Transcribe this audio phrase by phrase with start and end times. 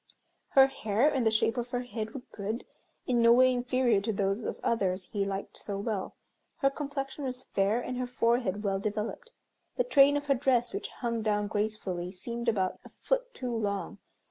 [0.57, 2.65] Her hair and the shape of her head were good,
[3.05, 6.15] in no way inferior to those of others he liked so well.
[6.57, 9.29] Her complexion was fair, and her forehead well developed.
[9.77, 13.99] The train of her dress, which hung down gracefully, seemed about a foot too long.